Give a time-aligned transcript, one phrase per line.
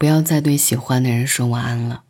[0.00, 2.04] 不要再对喜欢的人说晚安了。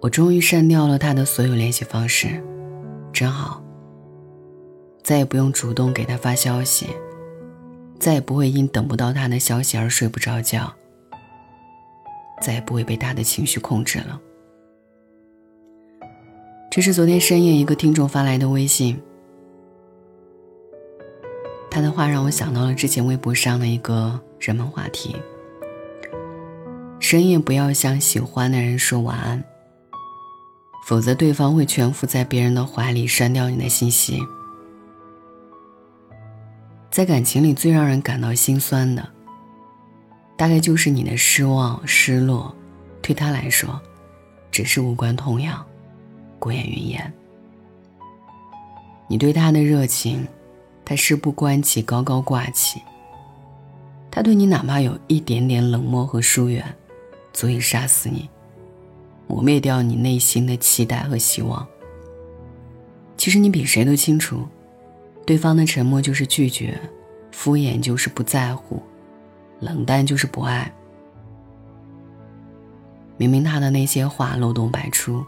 [0.00, 2.42] 我终于删掉了他的所有联系方式，
[3.10, 3.62] 真好。
[5.02, 6.88] 再也不用主动给他发消息，
[7.98, 10.70] 再也不会因等不到他的消息而睡不着觉，
[12.42, 14.20] 再也不会被他的情绪控制了。
[16.70, 19.00] 这是昨天深夜一个听众发来的微信，
[21.70, 25.16] 他的话让我想到了之前微博上的一个热门话题：
[27.00, 29.42] 深夜不要向喜欢的人说晚安。
[30.86, 34.22] 否则，对方会蜷伏在别人的怀里，删掉你的信息。
[36.90, 39.06] 在感情里，最让人感到心酸的，
[40.36, 42.54] 大概就是你的失望、失落，
[43.02, 43.80] 对他来说，
[44.50, 45.62] 只是无关痛痒，
[46.38, 47.12] 过眼云烟。
[49.06, 50.26] 你对他的热情，
[50.84, 52.82] 他事不关己，高高挂起。
[54.10, 56.64] 他对你哪怕有一点点冷漠和疏远，
[57.32, 58.28] 足以杀死你。
[59.26, 61.66] 磨灭掉你内心的期待和希望。
[63.16, 64.46] 其实你比谁都清楚，
[65.26, 66.80] 对方的沉默就是拒绝，
[67.30, 68.82] 敷衍就是不在乎，
[69.60, 70.72] 冷淡就是不爱。
[73.16, 75.24] 明明他的那些话漏洞百出，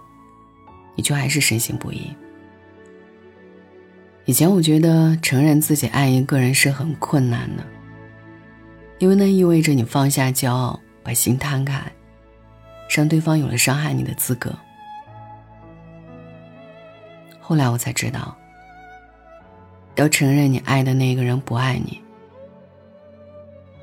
[1.00, 2.14] 你却还是深信不疑。
[4.26, 7.64] 以前我觉得承认自己爱一个人是很困难的，
[8.98, 11.82] 因为那意味着你放下骄傲，把心摊开。
[12.90, 14.54] 让对方有了伤害你的资格。
[17.40, 18.36] 后来我才知道，
[19.94, 21.98] 要承认你爱的那个人不爱你，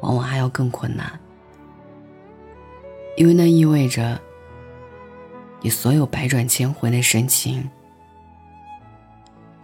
[0.02, 1.20] 往往还要更困难，
[3.16, 4.22] 因为那意味着
[5.62, 7.70] 你所有百转千回的深情，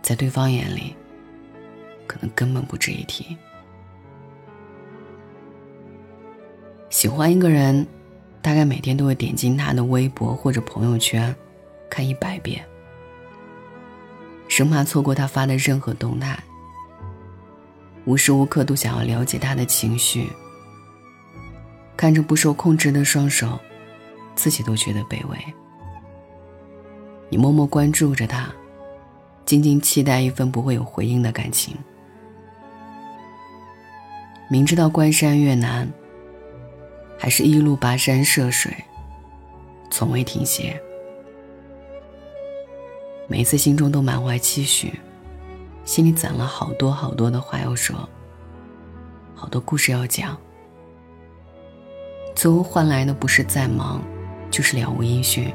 [0.02, 0.95] 在对方眼里，
[2.08, 3.38] 可能根本不值一提。
[6.89, 7.86] 喜欢一个人。
[8.43, 11.33] 大概每天都会点进他的微博或者朋友圈，
[11.89, 12.61] 看一百遍，
[14.49, 16.37] 生怕错过他发的任何动态。
[18.03, 20.27] 无时无刻都想要了解他的情绪。
[21.95, 23.58] 看着不受控制的双手，
[24.36, 25.37] 自己都觉得卑微。
[27.33, 28.48] 你默默关注着他，
[29.44, 31.76] 静静期待一份不会有回应的感情。
[34.52, 35.92] 明知道关山越难。
[37.17, 38.71] 还是一路跋山涉水，
[39.89, 40.80] 从未停歇。
[43.27, 44.94] 每次心中都满怀期许，
[45.86, 48.08] 心里攒了好多好多的话要说，
[49.33, 50.38] 好多故事要讲。
[52.36, 54.04] 最后换来的不是再忙，
[54.52, 55.52] 就是了无音讯。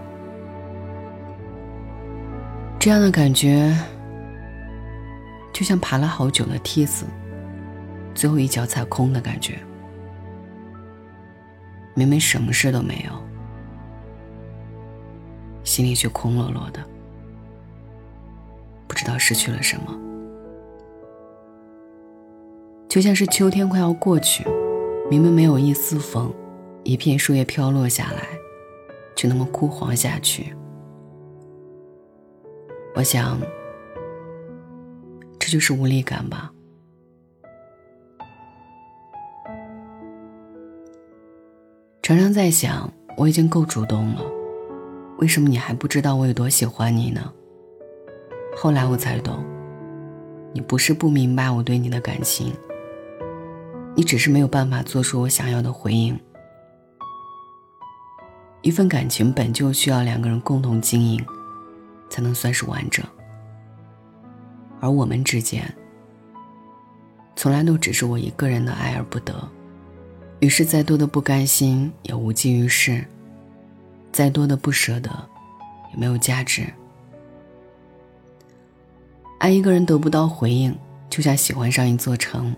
[2.81, 3.77] 这样的感觉，
[5.53, 7.05] 就像爬了好久的梯子，
[8.15, 9.59] 最后一脚踩空的感觉。
[11.94, 13.12] 明明什么事都没有，
[15.65, 16.81] 心里却空落落的，
[18.87, 19.99] 不知道失去了什么。
[22.89, 24.47] 就像是秋天快要过去，
[25.10, 26.33] 明明没有一丝风，
[26.84, 28.22] 一片树叶飘落下来，
[29.16, 30.55] 却那么枯黄下去。
[32.94, 33.41] 我想，
[35.38, 36.53] 这就是无力感吧。
[42.03, 44.22] 常常在想，我已经够主动了，
[45.19, 47.32] 为什么你还不知道我有多喜欢你呢？
[48.56, 49.44] 后来我才懂，
[50.53, 52.53] 你不是不明白我对你的感情，
[53.94, 56.19] 你只是没有办法做出我想要的回应。
[58.62, 61.25] 一份感情本就需要两个人共同经营，
[62.09, 63.05] 才能算是完整，
[64.81, 65.63] 而我们之间，
[67.37, 69.49] 从来都只是我一个人的爱而不得。
[70.41, 73.05] 于是，再多的不甘心也无济于事，
[74.13, 75.11] 再多的不舍得
[75.93, 76.65] 也没有价值。
[79.39, 80.77] 爱一个人得不到回应，
[81.11, 82.54] 就像喜欢上一座城。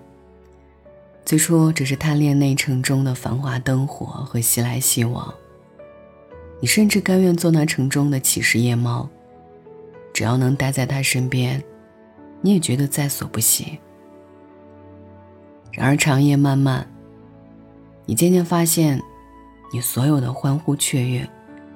[1.25, 5.33] 最初只是贪恋那城中的繁华灯火和熙来熙往，
[6.61, 9.09] 你甚至甘愿做那城中的乞食夜猫，
[10.13, 11.63] 只要能待在他身边，
[12.41, 13.79] 你也觉得在所不惜。
[15.73, 16.87] 然而长夜漫漫。
[18.07, 19.01] 你渐渐发现，
[19.73, 21.29] 你所有的欢呼雀跃，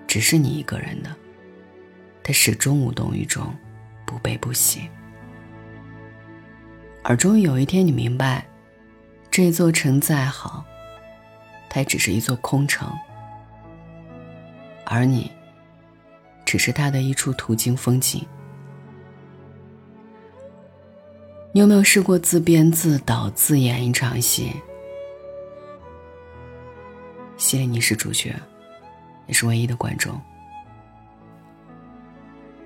[0.05, 1.15] 只是你一个人的。
[2.25, 3.55] 他始终无动于衷，
[4.05, 4.89] 不悲不喜。
[7.05, 8.45] 而终于有一天，你明白，
[9.31, 10.65] 这座城再好，
[11.69, 12.91] 它也只是一座空城。
[14.85, 15.31] 而你，
[16.55, 18.25] 只是他的一处途经风景。
[21.51, 24.53] 你有没有试过自编自导自演一场戏？
[27.37, 28.33] 戏里你是主角，
[29.27, 30.17] 也是唯一的观众。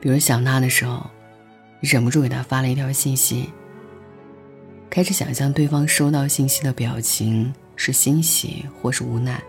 [0.02, 1.08] 比如想他的时候，
[1.81, 3.49] 忍不住给他发了一条信息。
[4.90, 9.43] 开始想象对方收到信息的表情是欣喜或是无奈，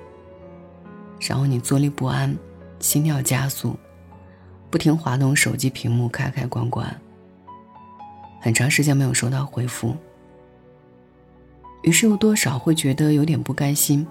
[1.20, 2.34] 然后你坐立不安，
[2.80, 3.78] 心跳加速，
[4.70, 7.00] 不停滑动手机屏幕开开关关。
[8.42, 9.96] 很长时间没有收到回复，
[11.82, 14.08] 于是又多少会觉得有点不甘心，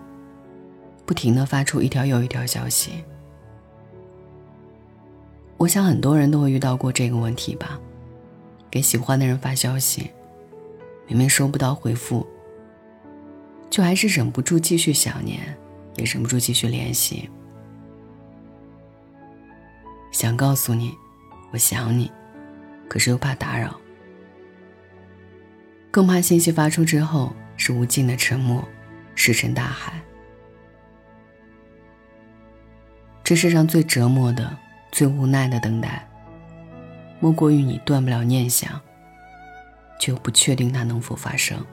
[1.07, 3.05] 不停的发出一条又一条消息。
[5.57, 7.81] 我想很多人都会遇到过这个问题吧，
[8.71, 10.11] 给喜欢的人发消息。
[11.07, 12.27] 明明收不到回复，
[13.71, 15.41] 就还是忍不住继续想念，
[15.97, 17.31] 也忍不住继续联系。
[20.19, 20.99] 想告诉你，
[21.53, 22.11] 我想你，
[22.89, 23.79] 可是又怕打扰，
[25.93, 28.67] 更怕信息发出之后是无尽的沉默，
[29.15, 29.93] 石沉大海。
[33.23, 34.59] 这世上最折磨的、
[34.91, 36.05] 最无奈的等待，
[37.21, 38.69] 莫过于你断不了念想。
[40.01, 41.65] 却又不确定它能否发生。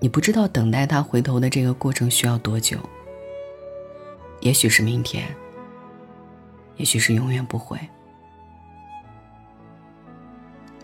[0.00, 2.78] 你不知道等待他回头的这个过程需要多久。
[4.40, 5.32] 也许是明天，
[6.76, 7.78] 也许是永远不会。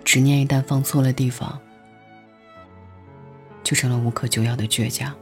[0.04, 1.58] 执念一旦放错了地方，
[3.62, 5.14] 就成了无可救药的倔强。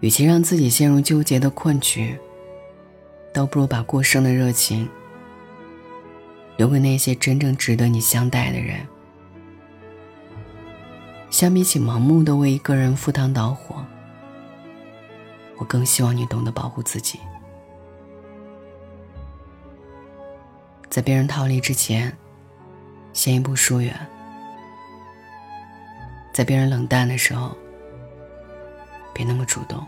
[0.00, 2.16] 与其让自己陷入纠结的困局，
[3.32, 4.88] 倒不如把过剩的热情。
[6.56, 8.80] 留给那些真正值得你相待的人。
[11.28, 13.84] 相比起盲目的为一个人赴汤蹈火，
[15.58, 17.18] 我更希望你懂得保护自己，
[20.96, 22.10] 在别人逃离之前，
[23.12, 23.92] 先一步疏远；
[26.32, 27.54] 在别人冷淡的时候，
[29.12, 29.86] 别那么主动。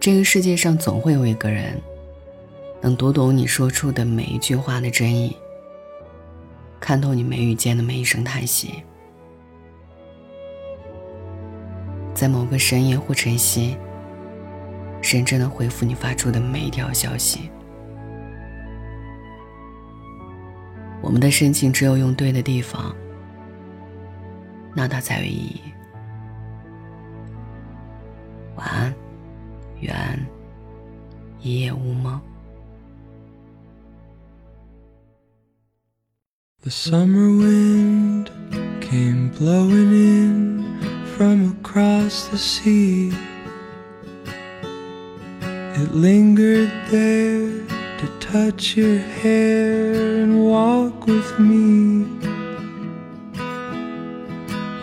[0.00, 1.78] 这个世界上总会有一个人。
[2.80, 5.36] 能读懂你说出的每一句话的真意，
[6.80, 8.82] 看透你眉宇间的每一声叹息，
[12.14, 13.76] 在某个深夜或晨曦，
[15.02, 17.50] 认真的回复你发出的每一条消息。
[21.10, 22.94] 我们的深情只有用对的地方，
[24.76, 25.60] 那它才有意义。
[28.54, 28.94] 晚安，
[29.80, 29.92] 愿
[31.40, 32.20] 一夜无梦。
[36.62, 38.28] The summer wind
[38.80, 40.78] came blowing in
[41.16, 43.12] from across the sea.
[45.74, 47.66] It lingered there
[48.00, 49.92] to touch your hair
[50.22, 52.06] and walk with me.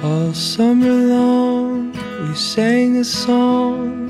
[0.04, 4.10] All summer long we sang a song,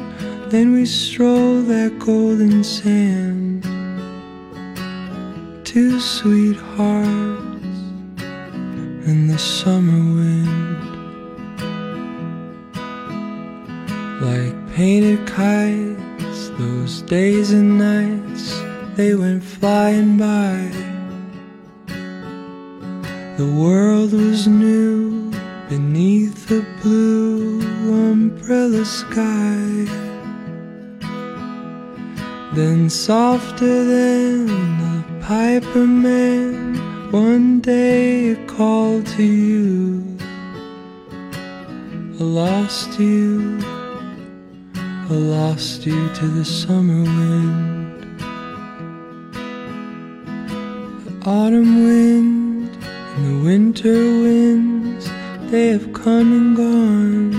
[0.49, 3.63] then we strolled that golden sand.
[5.63, 7.79] Two sweethearts
[9.07, 10.57] in the summer wind
[14.19, 18.66] like painted kites those days and nights
[18.97, 20.57] they went flying by
[23.37, 25.31] the world was new
[25.69, 27.61] beneath the blue
[28.09, 29.85] umbrella sky
[32.55, 34.47] then softer than
[34.83, 36.57] the piper man
[37.11, 40.17] one day it called to you.
[42.19, 43.59] I lost you,
[44.75, 47.86] I lost you to the summer wind.
[51.27, 55.09] Autumn wind and the winter winds,
[55.51, 57.33] they have come and gone.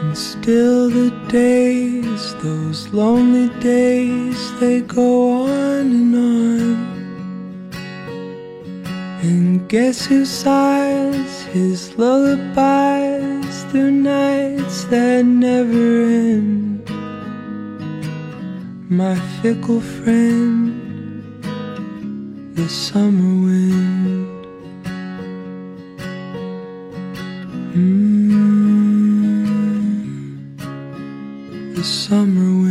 [0.00, 6.90] And still the days, those lonely days, they go on and on.
[9.22, 16.86] And guess who sighs his lullabies through nights that never end?
[18.90, 20.69] My fickle friend,
[22.54, 24.28] the summer wind.
[27.74, 28.16] Mm,
[31.76, 32.69] the summer wind.